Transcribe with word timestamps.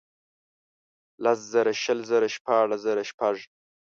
لس 1.23 1.39
زره 1.51 1.73
شل، 1.81 1.99
شپاړس 2.35 2.79
زره 2.87 3.03
شپږ. 3.11 3.35